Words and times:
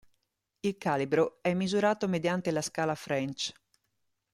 Il 0.61 0.79
calibro 0.79 1.37
è 1.43 1.53
misurato 1.53 2.07
mediante 2.07 2.49
la 2.49 2.63
Scala 2.63 2.95
French. 2.95 3.53